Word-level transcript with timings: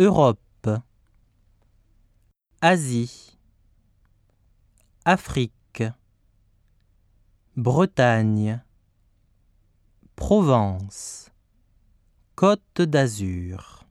Europe, 0.00 0.68
Asie, 2.60 3.38
Afrique, 5.04 5.84
Bretagne, 7.56 8.60
Provence, 10.16 11.30
Côte 12.34 12.80
d'Azur. 12.80 13.83